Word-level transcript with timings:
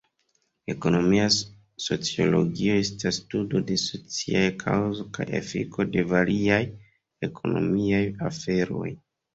Ekonomia 0.73 1.27
sociologio 1.83 2.79
estas 2.85 3.21
studo 3.25 3.63
de 3.69 3.79
sociaj 3.83 4.43
kaŭzo 4.67 5.09
kaj 5.19 5.31
efiko 5.45 5.89
de 5.93 6.09
variaj 6.17 6.61
ekonomiaj 7.31 8.05
aferoj. 8.35 8.95